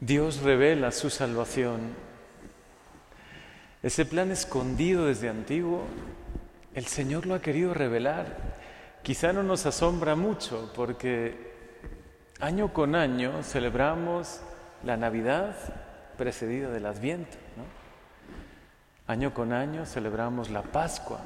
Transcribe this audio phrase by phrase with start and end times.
[0.00, 1.80] Dios revela su salvación.
[3.82, 5.84] Ese plan escondido desde antiguo,
[6.74, 8.36] el Señor lo ha querido revelar.
[9.02, 11.52] Quizá no nos asombra mucho porque
[12.40, 14.40] año con año celebramos
[14.84, 15.54] la Navidad
[16.16, 17.36] precedida del Adviento.
[19.06, 21.20] Año con año celebramos la Pascua,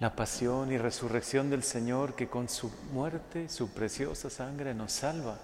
[0.00, 5.36] la pasión y resurrección del Señor que con su muerte, su preciosa sangre nos salva.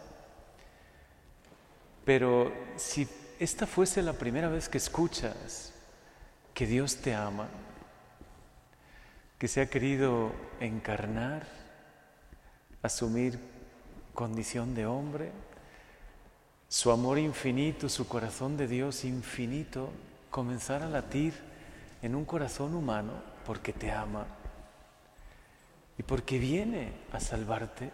[2.11, 3.07] Pero si
[3.39, 5.73] esta fuese la primera vez que escuchas
[6.53, 7.47] que Dios te ama,
[9.39, 11.47] que se ha querido encarnar,
[12.83, 13.39] asumir
[14.13, 15.31] condición de hombre,
[16.69, 19.91] su amor infinito, su corazón de Dios infinito,
[20.31, 21.35] comenzar a latir
[22.03, 23.13] en un corazón humano
[23.47, 24.27] porque te ama
[25.97, 27.93] y porque viene a salvarte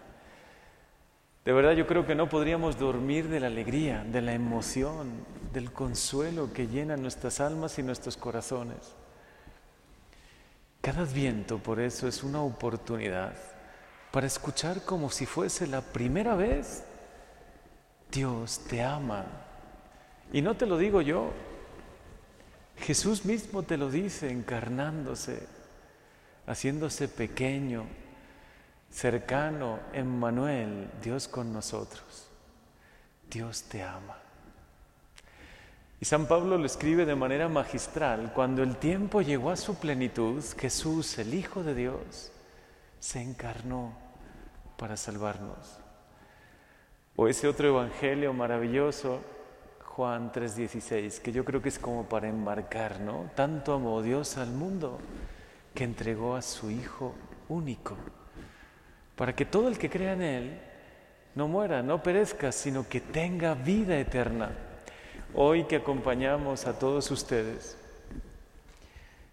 [1.47, 5.73] de verdad yo creo que no podríamos dormir de la alegría, de la emoción, del
[5.73, 8.97] consuelo que llena nuestras almas y nuestros corazones.
[10.81, 13.33] Cada adviento por eso es una oportunidad
[14.11, 16.83] para escuchar como si fuese la primera vez.
[18.11, 19.25] Dios te ama.
[20.33, 21.31] Y no te lo digo yo.
[22.79, 25.47] Jesús mismo te lo dice encarnándose,
[26.45, 27.87] haciéndose pequeño,
[28.91, 32.29] cercano, Emmanuel, Dios con nosotros.
[33.31, 34.17] Dios te ama.
[36.01, 38.33] Y San Pablo lo escribe de manera magistral.
[38.35, 42.31] Cuando el tiempo llegó a su plenitud, Jesús, el Hijo de Dios,
[43.01, 43.95] se encarnó
[44.77, 45.79] para salvarnos.
[47.17, 49.21] O ese otro evangelio maravilloso,
[49.85, 53.31] Juan 3:16, que yo creo que es como para enmarcar, ¿no?
[53.35, 54.99] Tanto amó Dios al mundo
[55.75, 57.15] que entregó a su Hijo
[57.49, 57.97] único
[59.17, 60.61] para que todo el que crea en Él
[61.35, 64.51] no muera, no perezca, sino que tenga vida eterna.
[65.35, 67.77] Hoy que acompañamos a todos ustedes,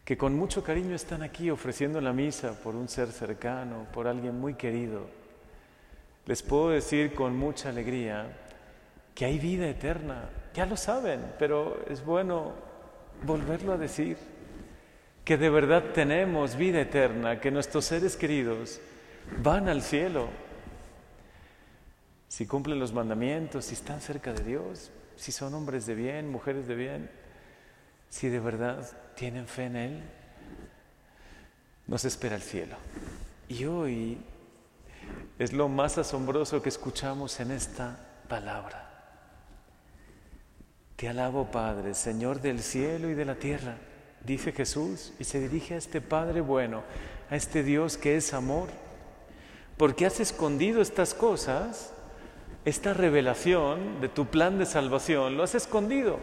[0.04, 4.40] que con mucho cariño están aquí ofreciendo la misa por un ser cercano, por alguien
[4.40, 5.08] muy querido,
[6.26, 8.28] les puedo decir con mucha alegría
[9.14, 10.30] que hay vida eterna.
[10.54, 12.54] Ya lo saben, pero es bueno
[13.24, 14.18] volverlo a decir,
[15.24, 18.82] que de verdad tenemos vida eterna, que nuestros seres queridos
[19.42, 20.30] van al cielo.
[22.28, 26.68] Si cumplen los mandamientos, si están cerca de Dios, si son hombres de bien, mujeres
[26.68, 27.12] de bien,
[28.10, 30.04] si de verdad tienen fe en Él,
[31.88, 32.76] nos espera el cielo.
[33.50, 34.18] Y hoy
[35.38, 38.90] es lo más asombroso que escuchamos en esta palabra.
[40.96, 43.78] Te alabo, Padre, Señor del cielo y de la tierra,
[44.24, 46.84] dice Jesús, y se dirige a este Padre bueno,
[47.30, 48.70] a este Dios que es amor
[49.78, 51.94] porque has escondido estas cosas,
[52.66, 56.20] esta revelación de tu plan de salvación, lo has escondido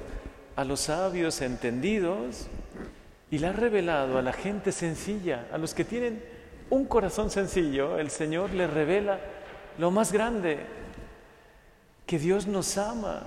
[0.56, 2.46] a los sabios entendidos
[3.30, 6.22] y la has revelado a la gente sencilla, a los que tienen
[6.70, 9.20] un corazón sencillo, el Señor les revela
[9.78, 10.58] lo más grande,
[12.06, 13.26] que Dios nos ama.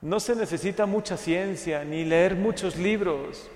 [0.00, 3.48] No se necesita mucha ciencia ni leer muchos libros,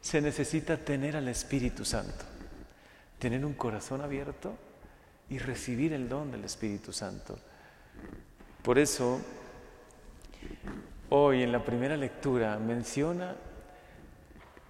[0.00, 2.35] se necesita tener al Espíritu Santo
[3.18, 4.54] tener un corazón abierto
[5.28, 7.38] y recibir el don del Espíritu Santo.
[8.62, 9.20] Por eso,
[11.08, 13.36] hoy en la primera lectura menciona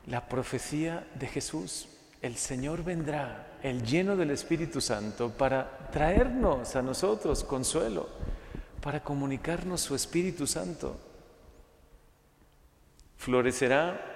[0.06, 1.88] la profecía de Jesús.
[2.22, 8.08] El Señor vendrá, el lleno del Espíritu Santo, para traernos a nosotros consuelo,
[8.80, 10.98] para comunicarnos su Espíritu Santo.
[13.16, 14.15] Florecerá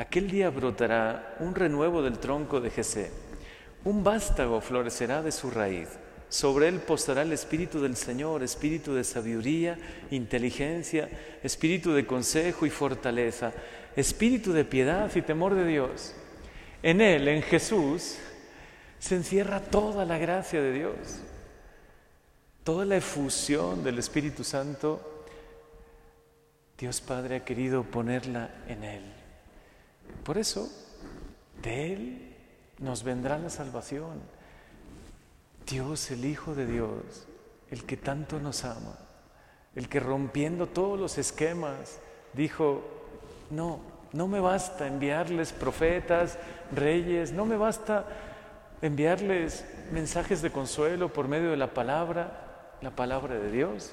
[0.00, 3.10] Aquel día brotará un renuevo del tronco de Jesé,
[3.84, 5.90] un vástago florecerá de su raíz.
[6.30, 9.76] Sobre él posará el Espíritu del Señor, Espíritu de sabiduría,
[10.10, 11.06] inteligencia,
[11.42, 13.52] Espíritu de consejo y fortaleza,
[13.94, 16.14] Espíritu de piedad y temor de Dios.
[16.82, 18.16] En él, en Jesús,
[18.98, 20.96] se encierra toda la gracia de Dios,
[22.64, 25.26] toda la efusión del Espíritu Santo.
[26.78, 29.19] Dios Padre ha querido ponerla en él.
[30.24, 30.68] Por eso,
[31.62, 32.36] de Él
[32.78, 34.20] nos vendrá la salvación.
[35.66, 37.26] Dios, el Hijo de Dios,
[37.70, 38.98] el que tanto nos ama,
[39.74, 41.98] el que rompiendo todos los esquemas,
[42.32, 42.82] dijo,
[43.50, 43.80] no,
[44.12, 46.38] no me basta enviarles profetas,
[46.72, 48.06] reyes, no me basta
[48.82, 53.92] enviarles mensajes de consuelo por medio de la palabra, la palabra de Dios.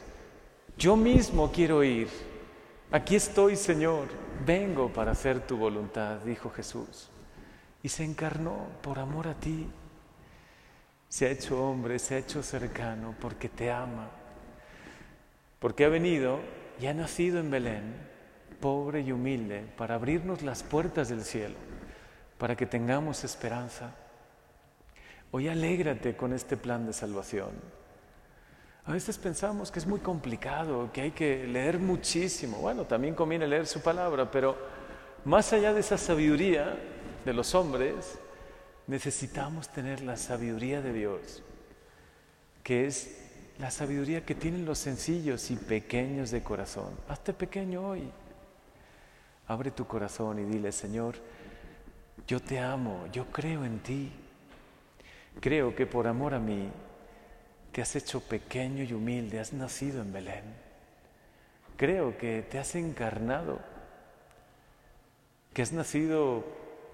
[0.77, 2.07] Yo mismo quiero ir.
[2.91, 7.09] Aquí estoy, Señor vengo para hacer tu voluntad, dijo Jesús.
[7.83, 9.69] Y se encarnó por amor a ti.
[11.09, 14.09] Se ha hecho hombre, se ha hecho cercano porque te ama.
[15.59, 16.39] porque ha venido
[16.79, 17.95] y ha nacido en Belén,
[18.59, 21.55] pobre y humilde, para abrirnos las puertas del cielo,
[22.37, 23.95] para que tengamos esperanza.
[25.31, 27.49] Hoy alégrate con este plan de salvación.
[28.87, 32.59] A veces pensamos que es muy complicado, que hay que leer muchísimo.
[32.59, 34.57] Bueno, también conviene leer su palabra, pero
[35.25, 36.77] más allá de esa sabiduría
[37.25, 38.17] de los hombres,
[38.87, 41.43] necesitamos tener la sabiduría de Dios,
[42.63, 43.19] que es
[43.59, 46.93] la sabiduría que tienen los sencillos y pequeños de corazón.
[47.09, 48.09] Hazte pequeño hoy.
[49.47, 51.15] Abre tu corazón y dile, Señor,
[52.25, 54.13] yo te amo, yo creo en ti.
[55.41, 56.69] Creo que por amor a mí
[57.77, 60.43] te has hecho pequeño y humilde, has nacido en Belén.
[61.75, 63.59] Creo que te has encarnado,
[65.53, 66.43] que has nacido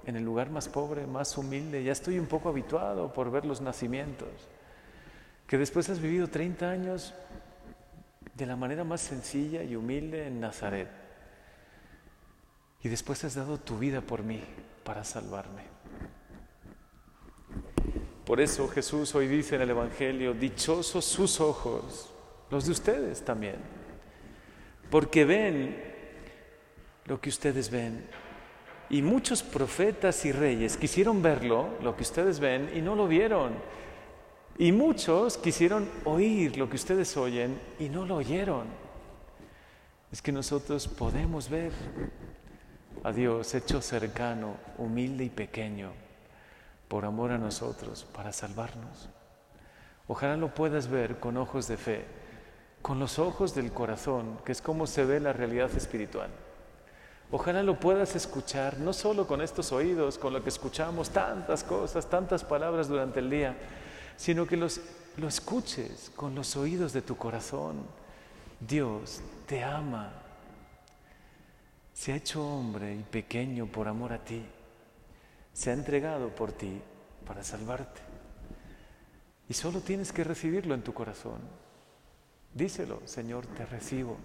[0.05, 1.85] en el lugar más pobre, más humilde.
[1.85, 4.27] Ya estoy un poco habituado por ver los nacimientos.
[5.47, 7.13] Que después has vivido 30 años
[8.35, 10.89] de la manera más sencilla y humilde en Nazaret.
[12.81, 14.43] Y después has dado tu vida por mí
[14.83, 15.61] para salvarme.
[18.33, 22.09] Por eso Jesús hoy dice en el Evangelio, dichosos sus ojos,
[22.49, 23.57] los de ustedes también,
[24.89, 25.79] porque ven
[27.05, 28.03] lo que ustedes ven.
[28.89, 33.53] Y muchos profetas y reyes quisieron verlo, lo que ustedes ven, y no lo vieron.
[34.57, 38.65] Y muchos quisieron oír lo que ustedes oyen y no lo oyeron.
[40.11, 41.71] Es que nosotros podemos ver
[43.03, 45.91] a Dios hecho cercano, humilde y pequeño
[46.93, 49.09] por amor a nosotros, para salvarnos.
[50.07, 52.05] Ojalá lo puedas ver con ojos de fe,
[52.83, 56.29] con los ojos del corazón, que es como se ve la realidad espiritual.
[57.31, 62.07] Ojalá lo puedas escuchar, no solo con estos oídos, con lo que escuchamos tantas cosas,
[62.07, 63.57] tantas palabras durante el día,
[64.15, 64.79] sino que los,
[65.17, 67.87] lo escuches con los oídos de tu corazón.
[68.59, 70.11] Dios te ama.
[71.91, 74.45] Se ha hecho hombre y pequeño por amor a ti
[75.53, 76.81] se ha entregado por ti
[77.25, 78.01] para salvarte.
[79.47, 81.39] Y solo tienes que recibirlo en tu corazón.
[82.53, 84.17] Díselo, Señor, te recibo.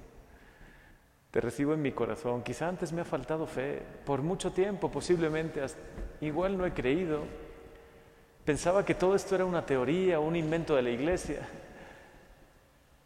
[1.30, 2.42] Te recibo en mi corazón.
[2.42, 3.82] Quizá antes me ha faltado fe.
[4.04, 5.64] Por mucho tiempo posiblemente
[6.20, 7.24] igual no he creído.
[8.44, 11.46] Pensaba que todo esto era una teoría, un invento de la iglesia.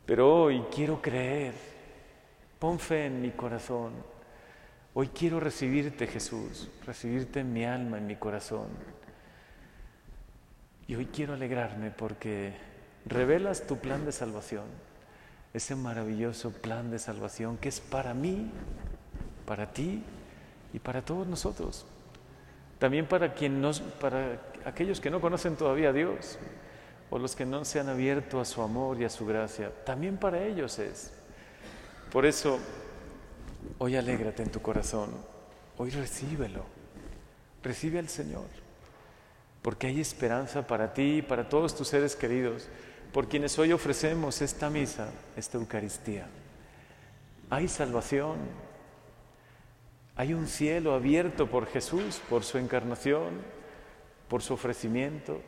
[0.06, 1.54] Pero hoy quiero creer.
[2.58, 4.11] Pon fe en mi corazón.
[4.94, 8.68] Hoy quiero recibirte, Jesús, recibirte en mi alma, en mi corazón.
[10.86, 12.52] Y hoy quiero alegrarme porque
[13.06, 14.64] revelas tu plan de salvación,
[15.54, 18.50] ese maravilloso plan de salvación que es para mí,
[19.46, 20.02] para ti
[20.74, 21.86] y para todos nosotros.
[22.78, 23.62] También para, quien
[23.98, 26.38] para aquellos que no conocen todavía a Dios
[27.08, 30.18] o los que no se han abierto a su amor y a su gracia, también
[30.18, 31.14] para ellos es.
[32.10, 32.58] Por eso
[33.78, 35.10] Hoy alégrate en tu corazón,
[35.78, 36.64] hoy recíbelo,
[37.62, 38.46] recibe al Señor,
[39.62, 42.68] porque hay esperanza para ti y para todos tus seres queridos,
[43.12, 46.26] por quienes hoy ofrecemos esta misa, esta Eucaristía.
[47.50, 48.38] Hay salvación,
[50.16, 53.40] hay un cielo abierto por Jesús, por su encarnación,
[54.28, 55.40] por su ofrecimiento,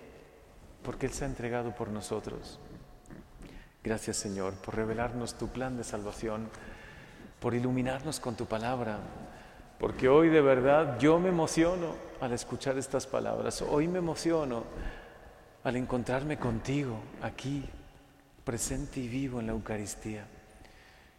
[0.82, 2.58] porque Él se ha entregado por nosotros.
[3.82, 6.48] Gracias Señor por revelarnos tu plan de salvación
[7.44, 8.96] por iluminarnos con tu palabra,
[9.78, 14.64] porque hoy de verdad yo me emociono al escuchar estas palabras, hoy me emociono
[15.62, 17.62] al encontrarme contigo aquí,
[18.46, 20.24] presente y vivo en la Eucaristía,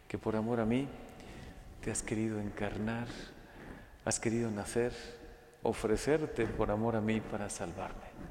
[0.08, 0.88] que por amor a mí
[1.80, 3.06] te has querido encarnar,
[4.04, 4.92] has querido nacer,
[5.62, 8.25] ofrecerte por amor a mí para salvarme.